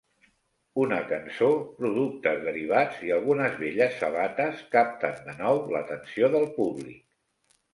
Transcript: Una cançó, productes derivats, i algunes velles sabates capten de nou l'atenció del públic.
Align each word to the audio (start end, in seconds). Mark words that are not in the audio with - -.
Una 0.83 0.95
cançó, 1.11 1.49
productes 1.81 2.41
derivats, 2.47 3.03
i 3.09 3.13
algunes 3.17 3.59
velles 3.65 4.01
sabates 4.01 4.65
capten 4.79 5.23
de 5.29 5.37
nou 5.43 5.63
l'atenció 5.75 6.33
del 6.39 6.49
públic. 6.57 6.99